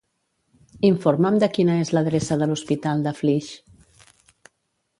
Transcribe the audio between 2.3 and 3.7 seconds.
de l'hospital de Flix.